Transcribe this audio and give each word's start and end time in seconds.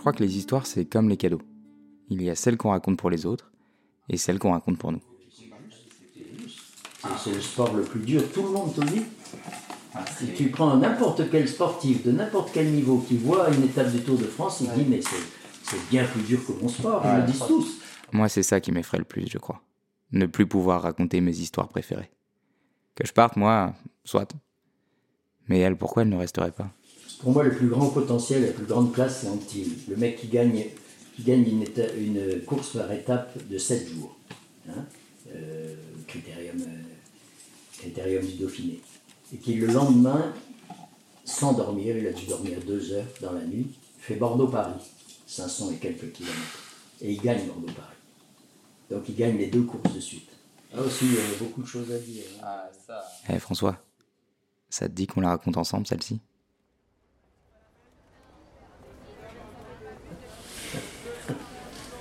Je 0.00 0.02
crois 0.02 0.14
que 0.14 0.24
les 0.24 0.38
histoires, 0.38 0.64
c'est 0.64 0.86
comme 0.86 1.10
les 1.10 1.18
cadeaux. 1.18 1.42
Il 2.08 2.22
y 2.22 2.30
a 2.30 2.34
celles 2.34 2.56
qu'on 2.56 2.70
raconte 2.70 2.96
pour 2.96 3.10
les 3.10 3.26
autres 3.26 3.52
et 4.08 4.16
celles 4.16 4.38
qu'on 4.38 4.52
raconte 4.52 4.78
pour 4.78 4.92
nous. 4.92 5.02
C'est 7.22 7.34
le 7.34 7.40
sport 7.42 7.74
le 7.74 7.82
plus 7.82 8.00
dur, 8.00 8.22
tout 8.32 8.42
le 8.44 8.48
monde 8.48 8.74
te 8.74 8.80
dit. 8.80 9.02
Si 10.16 10.32
tu 10.32 10.48
prends 10.48 10.74
n'importe 10.78 11.30
quel 11.30 11.46
sportif 11.46 12.02
de 12.02 12.12
n'importe 12.12 12.50
quel 12.54 12.72
niveau 12.72 13.00
qui 13.06 13.18
voit 13.18 13.52
une 13.52 13.64
étape 13.64 13.92
du 13.92 14.00
Tour 14.00 14.16
de 14.16 14.24
France, 14.24 14.62
il 14.62 14.70
dit 14.72 14.88
mais 14.88 15.02
c'est 15.02 15.90
bien 15.90 16.06
plus 16.06 16.22
dur 16.22 16.46
que 16.46 16.52
mon 16.52 16.68
sport, 16.68 17.02
ils 17.04 17.20
le 17.20 17.26
disent 17.26 17.44
tous. 17.46 17.82
Moi, 18.10 18.30
c'est 18.30 18.42
ça 18.42 18.58
qui 18.58 18.72
m'effraie 18.72 18.96
le 18.96 19.04
plus, 19.04 19.28
je 19.28 19.36
crois. 19.36 19.62
Ne 20.12 20.24
plus 20.24 20.46
pouvoir 20.46 20.80
raconter 20.80 21.20
mes 21.20 21.36
histoires 21.36 21.68
préférées. 21.68 22.10
Que 22.94 23.06
je 23.06 23.12
parte, 23.12 23.36
moi, 23.36 23.74
soit. 24.04 24.32
Mais 25.46 25.58
elle, 25.58 25.76
pourquoi 25.76 26.04
elle 26.04 26.08
ne 26.08 26.16
resterait 26.16 26.52
pas? 26.52 26.70
Pour 27.20 27.32
moi, 27.32 27.42
le 27.44 27.54
plus 27.54 27.68
grand 27.68 27.88
potentiel, 27.88 28.42
la 28.42 28.52
plus 28.52 28.64
grande 28.64 28.92
place, 28.92 29.20
c'est 29.22 29.28
Antil. 29.28 29.72
Le 29.88 29.96
mec 29.96 30.18
qui 30.20 30.28
gagne, 30.28 30.66
qui 31.16 31.22
gagne 31.22 31.46
une, 31.46 31.64
une 31.98 32.40
course 32.42 32.76
par 32.76 32.90
étape 32.92 33.36
de 33.48 33.58
7 33.58 33.88
jours. 33.88 34.16
Hein 34.68 34.84
euh, 35.34 35.74
critérium, 36.06 36.60
euh, 36.60 37.78
critérium 37.78 38.24
du 38.24 38.32
Dauphiné. 38.34 38.80
Et 39.32 39.36
qui 39.36 39.54
le 39.54 39.66
lendemain, 39.68 40.32
sans 41.24 41.52
dormir, 41.52 41.96
il 41.96 42.06
a 42.06 42.12
dû 42.12 42.26
dormir 42.26 42.58
deux 42.66 42.92
heures 42.92 43.06
dans 43.20 43.32
la 43.32 43.44
nuit, 43.44 43.68
fait 43.98 44.16
Bordeaux-Paris, 44.16 44.80
500 45.26 45.72
et 45.72 45.76
quelques 45.76 46.12
kilomètres. 46.12 46.58
Et 47.00 47.12
il 47.12 47.20
gagne 47.20 47.46
Bordeaux-Paris. 47.46 47.96
Donc 48.90 49.08
il 49.08 49.14
gagne 49.14 49.38
les 49.38 49.46
deux 49.46 49.62
courses 49.62 49.94
de 49.94 50.00
suite. 50.00 50.30
Ah 50.74 50.80
aussi, 50.80 51.04
il 51.04 51.14
y 51.14 51.18
a 51.18 51.38
beaucoup 51.38 51.62
de 51.62 51.66
choses 51.66 51.90
à 51.92 51.98
dire. 51.98 52.24
Hein. 52.38 52.44
Ah, 52.44 52.70
ça. 52.86 53.04
Eh 53.28 53.38
François, 53.38 53.76
ça 54.68 54.88
te 54.88 54.92
dit 54.92 55.06
qu'on 55.06 55.20
la 55.20 55.30
raconte 55.30 55.56
ensemble 55.56 55.86
celle-ci? 55.86 56.20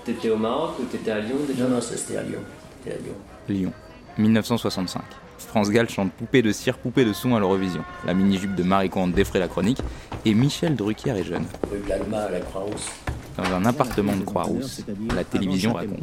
T'étais 0.10 0.32
au 0.32 0.38
Maroc 0.38 0.72
ou 0.80 0.86
t'étais 0.86 1.12
à 1.12 1.20
Lyon 1.20 1.36
déjà 1.48 1.66
Non, 1.66 1.76
non, 1.76 1.82
c'était 1.82 2.18
à 2.18 2.24
Lyon. 2.24 2.40
à 2.84 2.90
Lyon. 2.90 3.14
Lyon, 3.48 3.72
1965. 4.18 5.04
France 5.38 5.70
Gall 5.70 5.88
chante 5.88 6.12
Poupée 6.14 6.42
de 6.42 6.52
cire, 6.52 6.80
poupée 6.80 7.06
de 7.06 7.14
son 7.14 7.36
à 7.36 7.40
l'Eurovision. 7.40 7.82
La 8.08 8.16
mini-jupe 8.16 8.56
de 8.56 8.64
Marie 8.64 8.90
Coante 8.90 9.12
défraie 9.12 9.38
la 9.38 9.48
chronique 9.48 9.78
et 10.26 10.34
Michel 10.34 10.76
Drucker 10.76 11.12
est 11.12 11.24
jeune. 11.24 11.44
Rue 11.72 11.78
de 11.88 12.16
à 12.16 12.32
la 12.32 12.40
Croix-Rousse. 12.40 12.90
Dans 13.38 13.54
un 13.56 13.66
appartement 13.66 14.16
de 14.16 14.24
Croix-Rousse, 14.24 14.84
la 15.16 15.24
télévision 15.24 15.74
raconte. 15.74 16.00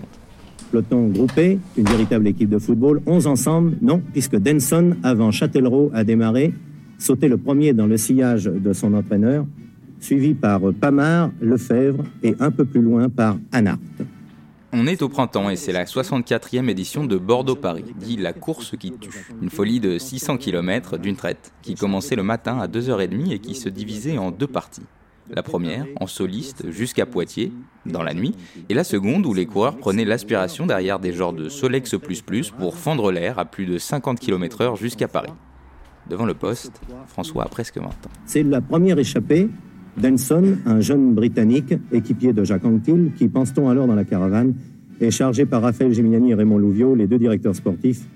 Peloton 0.71 1.09
groupé, 1.09 1.59
une 1.77 1.87
véritable 1.87 2.29
équipe 2.29 2.49
de 2.49 2.61
football, 2.61 3.03
11 3.07 3.27
ensemble, 3.27 3.77
non, 3.83 4.01
puisque 4.13 4.37
Denson, 4.37 4.97
avant 5.03 5.33
Châtellerault, 5.33 5.91
a 5.93 6.05
démarré, 6.05 6.55
sauté 6.97 7.27
le 7.27 7.39
premier 7.39 7.73
dans 7.73 7.89
le 7.89 7.97
sillage 7.97 8.45
de 8.45 8.73
son 8.73 8.95
entraîneur, 8.95 9.47
suivi 10.01 10.35
par 10.35 10.61
Pamar, 10.81 11.31
Lefebvre 11.41 12.05
et 12.23 12.35
un 12.41 12.51
peu 12.51 12.65
plus 12.65 12.83
loin 12.83 13.09
par 13.09 13.37
Anart. 13.53 13.79
On 14.73 14.87
est 14.87 15.01
au 15.01 15.09
printemps 15.09 15.49
et 15.49 15.57
c'est 15.57 15.73
la 15.73 15.85
64e 15.85 16.69
édition 16.69 17.07
de 17.07 17.17
Bordeaux-Paris, 17.17 17.95
dit 17.99 18.17
la 18.17 18.33
course 18.33 18.77
qui 18.79 18.93
tue. 18.93 19.29
Une 19.41 19.49
folie 19.49 19.81
de 19.81 19.97
600 19.97 20.37
km 20.37 20.99
d'une 20.99 21.17
traite, 21.17 21.53
qui 21.63 21.75
commençait 21.75 22.17
le 22.17 22.23
matin 22.23 22.59
à 22.59 22.67
2h30 22.67 23.33
et 23.33 23.39
qui 23.39 23.55
se 23.55 23.69
divisait 23.69 24.19
en 24.19 24.31
deux 24.31 24.47
parties. 24.47 24.83
La 25.31 25.43
première, 25.43 25.87
en 26.01 26.07
soliste, 26.07 26.71
jusqu'à 26.71 27.07
Poitiers, 27.07 27.53
dans 27.85 28.03
la 28.03 28.15
nuit, 28.15 28.35
et 28.69 28.75
la 28.75 28.85
seconde 28.85 29.27
où 29.27 29.35
les 29.35 29.47
coureurs 29.47 29.77
prenaient 29.77 30.05
l'aspiration 30.05 30.67
derrière 30.67 30.99
des 30.99 31.13
genres 31.13 31.33
de 31.33 31.49
Solex 31.49 31.95
pour 32.59 32.77
fendre 32.77 33.11
l'air 33.11 33.39
à 33.39 33.45
plus 33.45 33.67
de 33.67 33.79
50 33.79 34.21
km/h 34.21 34.77
jusqu'à 34.77 35.09
Paris. 35.09 35.33
Devant 36.09 36.27
le 36.27 36.35
poste, 36.35 36.81
François 37.09 37.45
a 37.45 37.49
presque 37.49 37.79
20 37.79 37.87
ans. 37.87 37.93
C'est 38.25 38.45
la 38.45 38.61
première 38.61 38.99
échappée. 38.99 39.49
Denson, 39.99 40.59
un 40.67 40.81
jeune 40.81 41.15
Britannique, 41.15 41.75
équipier 41.91 42.33
de 42.33 42.45
Jacques 42.45 42.65
Anquetil, 42.65 43.13
qui, 43.17 43.29
pense-t-on 43.29 43.69
alors 43.69 43.87
dans 43.87 43.95
la 43.95 44.05
caravane, 44.05 44.55
est 45.01 45.11
chargé 45.11 45.47
par 45.47 45.63
Raphaël 45.63 45.93
Gimignani 45.93 46.33
et 46.33 46.35
Raymond 46.35 46.59
Louvio, 46.59 46.95
les 46.95 47.07
deux 47.07 47.19
directeurs 47.19 47.55
sportifs, 47.55 48.07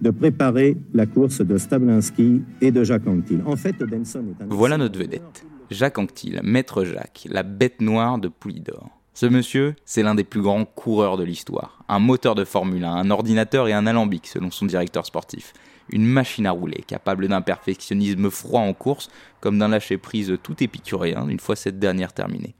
de 0.00 0.10
préparer 0.10 0.76
la 0.94 1.06
course 1.06 1.40
de 1.40 1.58
Stablinski 1.58 2.42
et 2.60 2.70
de 2.70 2.84
Jacques 2.84 3.06
Anquetil. 3.06 3.40
En 3.44 3.56
fait, 3.56 3.78
Denson 3.82 4.24
est 4.28 4.42
un... 4.42 4.46
Voilà 4.48 4.78
notre 4.78 4.98
vedette. 4.98 5.46
Jacques 5.70 5.98
Anquetil, 5.98 6.40
maître 6.42 6.84
Jacques, 6.84 7.26
la 7.30 7.42
bête 7.42 7.80
noire 7.80 8.18
de 8.18 8.28
Poulidor. 8.28 8.95
Ce 9.16 9.24
monsieur, 9.24 9.74
c'est 9.86 10.02
l'un 10.02 10.14
des 10.14 10.24
plus 10.24 10.42
grands 10.42 10.66
coureurs 10.66 11.16
de 11.16 11.24
l'histoire. 11.24 11.82
Un 11.88 12.00
moteur 12.00 12.34
de 12.34 12.44
Formule 12.44 12.84
1, 12.84 12.92
un 12.92 13.10
ordinateur 13.10 13.66
et 13.66 13.72
un 13.72 13.86
alambic, 13.86 14.26
selon 14.26 14.50
son 14.50 14.66
directeur 14.66 15.06
sportif. 15.06 15.54
Une 15.88 16.04
machine 16.04 16.44
à 16.44 16.50
rouler, 16.50 16.84
capable 16.86 17.26
d'un 17.26 17.40
perfectionnisme 17.40 18.28
froid 18.28 18.60
en 18.60 18.74
course, 18.74 19.08
comme 19.40 19.58
d'un 19.58 19.68
lâcher-prise 19.68 20.36
tout 20.42 20.62
épicurien, 20.62 21.28
une 21.28 21.40
fois 21.40 21.56
cette 21.56 21.78
dernière 21.78 22.12
terminée. 22.12 22.54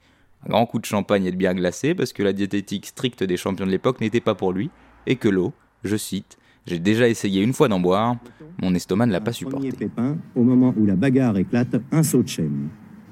Un 0.47 0.49
grand 0.49 0.65
coup 0.65 0.79
de 0.79 0.87
champagne 0.87 1.27
et 1.27 1.31
de 1.31 1.37
bière 1.37 1.55
glacée, 1.55 1.95
parce 1.95 2.15
que 2.15 2.23
la 2.23 2.33
diététique 2.33 2.87
stricte 2.87 3.23
des 3.23 3.37
champions 3.37 3.67
de 3.67 3.71
l'époque 3.71 4.01
n'était 4.01 4.23
pas 4.23 4.35
pour 4.35 4.55
lui, 4.55 4.71
et 5.07 5.17
que 5.17 5.29
l'eau, 5.29 5.53
je 5.85 5.99
cite, 5.99 6.39
j'ai 6.67 6.79
déjà 6.79 7.07
essayé 7.07 7.43
une 7.43 7.53
fois 7.53 7.69
d'en 7.69 7.81
boire, 7.81 8.17
mon 8.63 8.75
estomac 8.75 9.05
ne 9.05 9.13
l'a 9.13 9.21
pas 9.21 9.35
supporté. 9.35 9.73
Pépin, 9.73 10.17
au 10.35 10.43
moment 10.43 10.73
où 10.79 10.87
la 10.87 10.97
bagarre 10.97 11.37
éclate, 11.37 11.77
un 11.93 12.03
saut 12.03 12.23
de 12.23 12.29
chaîne. 12.29 12.71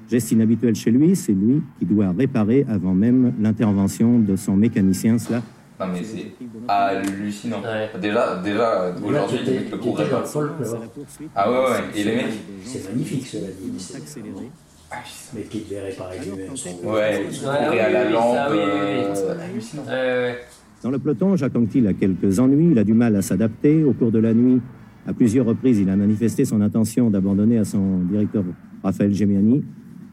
Geste 0.09 0.31
inhabituel 0.31 0.75
chez 0.75 0.91
lui, 0.91 1.15
c'est 1.15 1.33
lui 1.33 1.61
qui 1.79 1.85
doit 1.85 2.11
réparer 2.11 2.65
avant 2.69 2.93
même 2.93 3.33
l'intervention 3.39 4.19
de 4.19 4.35
son 4.35 4.55
mécanicien. 4.55 5.17
Cela 5.17 5.41
non 5.77 5.87
mais 5.91 6.01
c'est 6.03 6.31
hallucinant. 6.69 7.61
Déjà, 8.01 8.41
déjà 8.41 8.95
aujourd'hui, 9.03 9.39
le 9.69 9.77
cours 9.77 9.99
Ah 11.35 11.51
ouais, 11.51 11.57
ouais. 11.57 11.79
Et 11.95 12.03
les 12.05 12.15
mecs 12.15 12.25
C'est 12.63 12.89
magnifique 12.89 13.27
cela 13.27 13.47
dit. 13.47 13.95
Accéléré. 13.95 14.49
Ah, 14.89 14.97
mais 15.35 15.41
qui 15.41 15.65
devait 15.69 15.81
réparer 15.81 16.19
lui-même 16.19 16.51
Ouais, 16.83 17.25
courir 17.43 17.83
à 17.83 17.89
la 17.89 18.09
lampe. 18.09 18.37
Hallucinant. 19.41 19.83
Dans 20.81 20.91
le 20.91 20.99
peloton, 20.99 21.35
Jacques 21.35 21.55
Anquetil 21.55 21.87
a 21.87 21.93
quelques 21.93 22.39
ennuis, 22.39 22.69
il 22.71 22.79
a 22.79 22.83
du 22.83 22.93
mal 22.93 23.15
à 23.15 23.21
s'adapter. 23.21 23.83
Au 23.83 23.91
cours 23.91 24.11
de 24.11 24.19
la 24.19 24.33
nuit, 24.33 24.61
à 25.05 25.13
plusieurs 25.13 25.45
reprises, 25.45 25.79
il 25.79 25.89
a 25.89 25.95
manifesté 25.97 26.45
son 26.45 26.61
intention 26.61 27.09
d'abandonner 27.09 27.57
à 27.57 27.65
son 27.65 27.99
directeur 28.09 28.43
Raphaël 28.81 29.13
Gemiani 29.13 29.65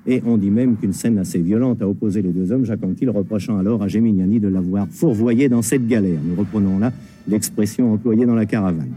et 0.07 0.23
on 0.27 0.37
dit 0.37 0.51
même 0.51 0.77
qu'une 0.77 0.93
scène 0.93 1.19
assez 1.19 1.39
violente 1.39 1.81
a 1.83 1.89
opposé 1.89 2.23
les 2.23 2.31
deux 2.31 2.51
hommes, 2.51 2.65
Jacques 2.65 2.83
Anquetil 2.83 3.11
reprochant 3.11 3.59
alors 3.59 3.83
à 3.83 3.89
Gemignani 3.89 4.41
de 4.41 4.49
l'avoir 4.49 4.89
fourvoyé 4.89 5.49
dans 5.49 5.63
cette 5.63 5.87
galère. 5.87 6.19
Nous 6.25 6.35
reprenons 6.35 6.79
là 6.79 6.93
l'expression 7.29 7.93
employée 7.93 8.27
dans 8.27 8.35
la 8.35 8.47
caravane. 8.47 8.93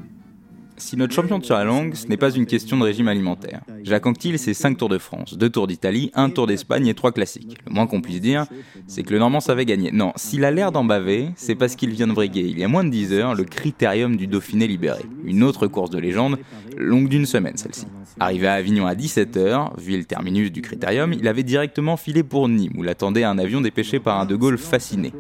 Si 0.78 0.98
notre 0.98 1.14
champion 1.14 1.40
tire 1.40 1.56
la 1.56 1.64
langue, 1.64 1.96
ce 1.96 2.08
n'est 2.08 2.18
pas 2.18 2.32
une 2.32 2.46
question 2.46 2.78
de 2.78 2.84
régime 2.84 3.08
alimentaire. 3.08 3.62
Jacques 3.84 4.06
Anquetil, 4.06 4.38
c'est 4.38 4.54
5 4.54 4.78
Tours 4.78 4.90
de 4.90 4.98
France, 4.98 5.38
2 5.38 5.50
Tours 5.50 5.68
d'Italie, 5.68 6.12
1 6.14 6.32
Tour 6.32 6.48
d'Espagne 6.48 6.88
et 6.88 6.94
3 6.94 7.14
classiques. 7.14 7.58
Le 7.66 7.74
moins 7.74 7.88
qu'on 7.88 8.02
puisse 8.02 8.20
dire, 8.20 8.46
c'est 8.86 9.04
que 9.04 9.14
le 9.14 9.20
Normand 9.20 9.40
savait 9.40 9.66
gagner. 9.66 9.92
Non, 9.94 10.12
s'il 10.18 10.44
a 10.44 10.52
l'air 10.52 10.74
d'en 10.74 10.84
baver, 10.84 11.30
c'est 11.38 11.56
parce 11.56 11.78
qu'il 11.78 11.92
vient 11.92 12.08
de 12.08 12.14
briguer, 12.14 12.42
il 12.42 12.60
y 12.60 12.64
a 12.64 12.68
moins 12.68 12.84
de 12.84 12.90
10 12.90 13.14
heures, 13.14 13.36
le 13.36 13.46
critérium 13.46 14.18
du 14.18 14.28
Dauphiné 14.28 14.68
libéré. 14.68 15.04
Une 15.24 15.44
autre 15.44 15.68
course 15.68 15.92
de 15.92 15.98
légende, 15.98 16.38
longue 16.78 17.08
d'une 17.08 17.26
semaine 17.26 17.56
celle-ci. 17.56 17.88
Arrivé 18.20 18.48
à 18.48 18.54
Avignon 18.54 18.86
à 18.86 18.96
17h, 18.96 19.80
vu 19.80 19.98
le 19.98 20.04
terminus 20.04 20.52
du 20.52 20.62
critérium, 20.62 21.14
il 21.14 21.28
avait 21.28 21.44
directement 21.44 21.96
filé 21.98 22.24
pour 22.24 22.50
Nîmes, 22.50 22.74
où 22.78 22.84
l'attendait 22.84 23.24
un 23.24 23.38
avion 23.38 23.62
dépêché 23.62 24.00
par 24.00 24.20
un 24.20 24.26
De 24.26 24.36
Gaulle 24.36 24.58
fasciné. 24.58 25.14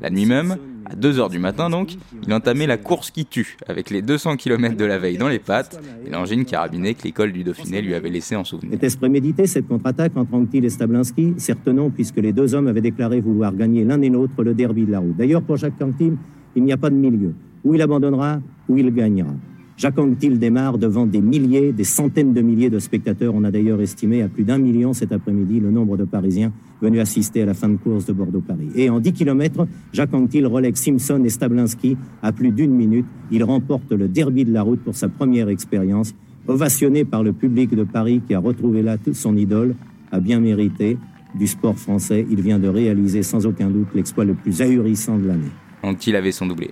La 0.00 0.10
nuit 0.10 0.26
même, 0.26 0.56
à 0.86 0.94
2h 0.94 1.30
du 1.30 1.38
matin 1.38 1.70
donc, 1.70 1.92
il 2.26 2.32
entamait 2.32 2.66
la 2.66 2.76
course 2.76 3.10
qui 3.10 3.26
tue, 3.26 3.56
avec 3.66 3.90
les 3.90 4.02
200 4.02 4.36
km 4.36 4.76
de 4.76 4.84
la 4.84 4.97
veille 4.98 5.18
dans 5.18 5.28
les 5.28 5.38
pattes 5.38 5.80
et 6.06 6.10
l'engine 6.10 6.44
carabinée 6.44 6.94
que 6.94 7.04
l'école 7.04 7.32
du 7.32 7.44
Dauphiné 7.44 7.82
lui 7.82 7.94
avait 7.94 8.10
laissé 8.10 8.36
en 8.36 8.44
souvenir. 8.44 8.74
Était-ce 8.74 8.98
prémédité 8.98 9.46
cette 9.46 9.66
contre-attaque 9.66 10.16
entre 10.16 10.34
Anquetil 10.34 10.64
et 10.64 10.70
Stablinski 10.70 11.34
Certes 11.38 11.68
non, 11.68 11.90
puisque 11.90 12.16
les 12.16 12.32
deux 12.32 12.54
hommes 12.54 12.68
avaient 12.68 12.80
déclaré 12.80 13.20
vouloir 13.20 13.54
gagner 13.54 13.84
l'un 13.84 14.00
et 14.02 14.08
l'autre 14.08 14.42
le 14.42 14.54
derby 14.54 14.84
de 14.84 14.92
la 14.92 15.00
route. 15.00 15.16
D'ailleurs, 15.16 15.42
pour 15.42 15.56
Jacques 15.56 15.80
Anquetil, 15.80 16.16
il 16.56 16.64
n'y 16.64 16.72
a 16.72 16.76
pas 16.76 16.90
de 16.90 16.96
milieu. 16.96 17.34
Ou 17.64 17.74
il 17.74 17.82
abandonnera, 17.82 18.40
ou 18.68 18.76
il 18.76 18.92
gagnera. 18.92 19.34
Jacques 19.78 20.00
Anquetil 20.00 20.40
démarre 20.40 20.76
devant 20.76 21.06
des 21.06 21.20
milliers, 21.20 21.70
des 21.70 21.84
centaines 21.84 22.34
de 22.34 22.40
milliers 22.40 22.68
de 22.68 22.80
spectateurs. 22.80 23.32
On 23.36 23.44
a 23.44 23.52
d'ailleurs 23.52 23.80
estimé 23.80 24.22
à 24.22 24.28
plus 24.28 24.42
d'un 24.42 24.58
million 24.58 24.92
cet 24.92 25.12
après-midi 25.12 25.60
le 25.60 25.70
nombre 25.70 25.96
de 25.96 26.02
Parisiens 26.02 26.52
venus 26.82 27.00
assister 27.00 27.42
à 27.42 27.46
la 27.46 27.54
fin 27.54 27.68
de 27.68 27.76
course 27.76 28.04
de 28.04 28.12
Bordeaux-Paris. 28.12 28.70
Et 28.74 28.90
en 28.90 28.98
10 28.98 29.12
km, 29.12 29.68
Jacques 29.92 30.12
Anquetil 30.12 30.46
relègue 30.46 30.74
Simpson 30.74 31.22
et 31.24 31.28
Stablinski 31.28 31.96
à 32.22 32.32
plus 32.32 32.50
d'une 32.50 32.72
minute. 32.72 33.06
Il 33.30 33.44
remporte 33.44 33.92
le 33.92 34.08
derby 34.08 34.44
de 34.44 34.52
la 34.52 34.62
route 34.62 34.80
pour 34.80 34.96
sa 34.96 35.08
première 35.08 35.48
expérience. 35.48 36.12
Ovationné 36.48 37.04
par 37.04 37.22
le 37.22 37.32
public 37.32 37.72
de 37.72 37.84
Paris 37.84 38.20
qui 38.26 38.34
a 38.34 38.40
retrouvé 38.40 38.82
là 38.82 38.98
toute 38.98 39.14
son 39.14 39.36
idole, 39.36 39.76
a 40.10 40.18
bien 40.18 40.40
mérité 40.40 40.98
du 41.36 41.46
sport 41.46 41.78
français. 41.78 42.26
Il 42.28 42.40
vient 42.40 42.58
de 42.58 42.66
réaliser 42.66 43.22
sans 43.22 43.46
aucun 43.46 43.70
doute 43.70 43.88
l'exploit 43.94 44.24
le 44.24 44.34
plus 44.34 44.60
ahurissant 44.60 45.18
de 45.18 45.28
l'année. 45.28 45.52
Anquetil 45.84 46.16
avait 46.16 46.32
son 46.32 46.46
doublé. 46.46 46.70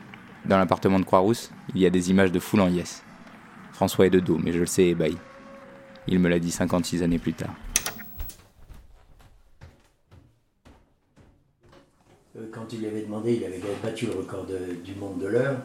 Dans 0.48 0.58
l'appartement 0.58 1.00
de 1.00 1.04
Croix-Rousse, 1.04 1.50
il 1.75 1.81
y 1.81 1.87
a 1.87 1.90
des 1.90 2.10
images 2.10 2.31
de 2.31 2.38
foule 2.38 2.60
en 2.60 2.69
yes. 2.69 3.02
François 3.72 4.06
est 4.06 4.10
de 4.10 4.20
dos, 4.20 4.38
mais 4.38 4.52
je 4.52 4.60
le 4.60 4.66
sais 4.66 4.84
ébahi. 4.84 5.16
Il 6.06 6.20
me 6.20 6.28
l'a 6.28 6.38
dit 6.38 6.52
56 6.52 7.02
années 7.02 7.19
plus 7.19 7.32
tard. 7.32 7.52
Euh, 12.37 12.46
quand 12.52 12.72
il 12.72 12.78
lui 12.78 12.87
avait 12.87 13.02
demandé, 13.02 13.34
il 13.34 13.44
avait 13.44 13.60
battu 13.82 14.06
le 14.06 14.12
record 14.12 14.46
du 14.84 14.94
monde 14.94 15.19
de 15.19 15.26
l'heure. 15.26 15.58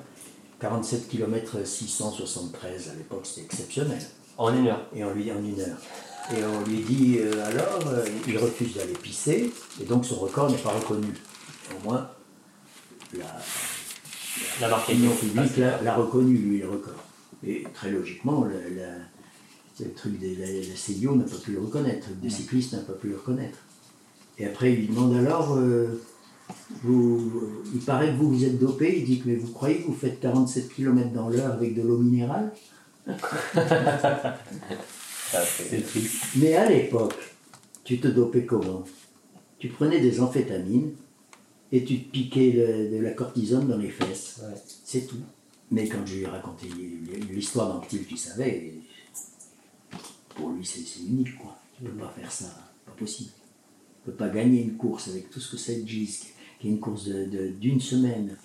47 0.59 1.07
km 1.07 1.65
673 1.65 2.89
à 2.89 2.95
l'époque, 2.95 3.25
c'était 3.25 3.45
exceptionnel. 3.45 4.01
En 4.37 4.55
une 4.55 4.67
heure 4.67 4.87
Et 4.95 5.03
en 5.03 5.11
lui, 5.11 5.31
en 5.31 5.43
une 5.43 5.59
heure. 5.59 5.77
Et 6.35 6.43
on 6.43 6.67
lui 6.67 6.79
dit 6.79 7.19
euh, 7.19 7.45
alors, 7.45 7.87
euh, 7.87 8.05
il 8.27 8.37
refuse 8.37 8.75
d'aller 8.75 8.93
pisser, 8.93 9.51
et 9.79 9.85
donc 9.85 10.05
son 10.05 10.15
record 10.15 10.49
n'est 10.49 10.57
pas 10.57 10.71
reconnu. 10.71 11.13
au 11.75 11.87
moins, 11.87 12.09
la, 13.13 13.25
la, 14.59 14.67
la 14.67 14.77
publique 14.77 15.57
l'a 15.57 15.95
reconnu, 15.95 16.37
lui, 16.37 16.59
le 16.59 16.69
record. 16.69 17.03
Et 17.45 17.63
très 17.73 17.91
logiquement, 17.91 18.45
le 18.45 19.93
truc 19.93 20.19
de 20.19 20.39
la, 20.39 20.47
CIO 20.75 21.15
n'a 21.15 21.23
pas 21.23 21.37
pu 21.37 21.51
le 21.53 21.59
reconnaître, 21.59 22.07
le 22.09 22.15
des 22.15 22.29
cyclistes 22.29 22.73
n'a 22.73 22.79
pas 22.79 22.93
pu 22.93 23.07
le 23.09 23.15
reconnaître. 23.15 23.57
Et 24.37 24.45
après, 24.45 24.73
il 24.73 24.79
lui 24.79 24.87
demande 24.87 25.15
alors, 25.15 25.55
euh, 25.57 26.01
vous, 26.83 27.61
il 27.73 27.81
paraît 27.81 28.07
que 28.07 28.17
vous 28.17 28.31
vous 28.31 28.45
êtes 28.45 28.59
dopé, 28.59 28.99
il 28.99 29.05
dit 29.05 29.19
que 29.19 29.29
mais 29.29 29.35
vous 29.35 29.51
croyez 29.51 29.81
que 29.81 29.87
vous 29.87 29.95
faites 29.95 30.19
47 30.19 30.73
km 30.73 31.11
dans 31.11 31.29
l'heure 31.29 31.51
avec 31.51 31.75
de 31.75 31.81
l'eau 31.81 31.97
minérale? 31.97 32.51
Mais 36.35 36.55
à 36.55 36.69
l'époque, 36.69 37.15
tu 37.83 37.99
te 37.99 38.07
dopais 38.07 38.45
comment? 38.45 38.83
Tu 39.59 39.69
prenais 39.69 39.99
des 39.99 40.19
amphétamines 40.19 40.91
et 41.71 41.83
tu 41.83 42.03
te 42.03 42.11
piquais 42.11 42.51
de, 42.91 42.97
la 42.97 43.11
cortisone 43.11 43.67
dans 43.67 43.77
les 43.77 43.89
fesses. 43.89 44.41
C'est 44.83 45.07
tout. 45.07 45.21
Mais 45.71 45.87
quand 45.87 46.05
je 46.05 46.15
lui 46.15 46.21
ai 46.23 46.27
raconté 46.27 46.67
l'histoire 47.29 47.73
d'Anctil, 47.73 48.05
tu 48.05 48.17
savais, 48.17 48.73
pour 50.35 50.49
lui 50.49 50.65
c'est 50.65 50.99
unique 51.01 51.37
quoi. 51.37 51.57
Tu 51.77 51.83
ne 51.83 51.89
peux 51.89 51.97
pas 51.97 52.13
faire 52.17 52.31
ça, 52.31 52.53
pas 52.85 52.91
possible. 52.91 53.31
Tu 54.03 54.09
ne 54.09 54.11
peux 54.11 54.17
pas 54.17 54.29
gagner 54.29 54.63
une 54.63 54.75
course 54.75 55.07
avec 55.07 55.29
tout 55.29 55.39
ce 55.39 55.51
que 55.51 55.57
c'est 55.57 55.77
le 55.77 55.87
GIS, 55.87 56.33
qui 56.59 56.67
est 56.67 56.71
une 56.71 56.79
course 56.79 57.07
d'une 57.07 57.79
semaine, 57.79 58.35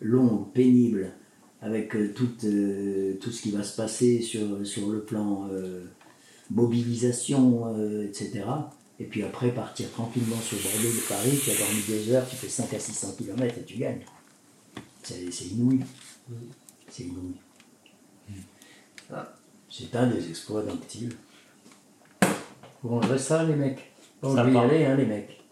longue, 0.00 0.50
pénible, 0.52 1.12
avec 1.62 1.94
euh, 1.94 2.12
tout, 2.12 2.28
euh, 2.44 3.14
tout 3.20 3.30
ce 3.30 3.40
qui 3.40 3.52
va 3.52 3.62
se 3.62 3.76
passer 3.76 4.20
sur, 4.20 4.66
sur 4.66 4.90
le 4.90 5.00
plan 5.00 5.48
euh, 5.50 5.84
mobilisation, 6.50 7.74
etc. 8.04 8.44
Et 9.02 9.04
puis 9.04 9.24
après, 9.24 9.50
partir 9.50 9.90
tranquillement 9.90 10.40
sur 10.40 10.56
Bordeaux 10.58 10.94
de 10.94 11.00
Paris, 11.08 11.36
tu 11.42 11.50
as 11.50 11.58
dormi 11.58 11.82
deux 11.88 12.12
heures, 12.12 12.28
tu 12.28 12.36
fais 12.36 12.48
5 12.48 12.72
à 12.72 12.78
600 12.78 13.14
km 13.18 13.58
et 13.58 13.64
tu 13.64 13.76
gagnes. 13.76 14.04
C'est 15.02 15.46
inouï. 15.46 15.80
C'est 16.88 17.02
inouï. 17.02 17.34
Ah. 19.12 19.34
C'est 19.68 19.96
un 19.96 20.06
des 20.06 20.28
exploits 20.28 20.62
d'Anctil. 20.62 21.16
Vous 22.80 22.90
rangerez 22.90 23.18
ça, 23.18 23.42
les 23.42 23.56
mecs 23.56 23.92
On 24.22 24.34
va 24.34 24.48
y 24.48 24.56
aller, 24.56 24.84
hein, 24.84 24.94
les 24.94 25.06
mecs. 25.06 25.42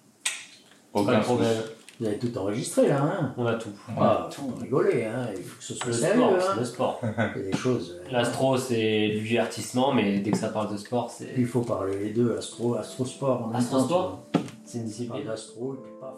Aucun 0.92 1.18
problème. 1.18 1.60
Vous 2.00 2.06
avez 2.06 2.18
tout 2.18 2.36
enregistré 2.38 2.88
là, 2.88 3.02
hein 3.02 3.34
On 3.36 3.44
a 3.44 3.56
tout. 3.56 3.68
On 3.94 4.00
a 4.00 4.26
ah, 4.26 4.28
tout. 4.34 4.54
Rigoler, 4.58 5.04
hein 5.04 5.26
Il 5.36 5.42
faut 5.42 5.58
que 5.58 5.62
ce 5.62 5.74
soit 5.74 5.86
le 5.88 5.92
sérieux, 5.92 6.40
sport, 6.40 6.48
hein 6.48 6.56
le 6.58 6.64
sport. 6.64 7.00
Il 7.36 7.42
y 7.42 7.48
a 7.48 7.50
des 7.50 7.56
choses. 7.58 8.00
Euh, 8.00 8.10
L'astro, 8.10 8.56
c'est 8.56 9.08
du 9.08 9.20
divertissement, 9.20 9.92
mais 9.92 10.20
dès 10.20 10.30
que 10.30 10.38
ça 10.38 10.48
parle 10.48 10.72
de 10.72 10.78
sport, 10.78 11.10
c'est. 11.10 11.34
Il 11.36 11.46
faut 11.46 11.60
parler 11.60 11.98
les 11.98 12.10
deux, 12.10 12.34
astro, 12.34 12.74
astro-sport. 12.76 13.50
Astro-sport 13.54 14.22
C'est 14.64 14.78
une 14.78 14.86
discipline. 14.86 15.28
Astro, 15.28 15.74
et 15.74 15.76
puis 15.76 15.92
paf, 16.00 16.14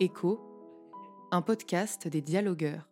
Écho, 0.00 0.40
un 1.30 1.42
podcast 1.42 2.08
des 2.08 2.20
dialogueurs. 2.20 2.88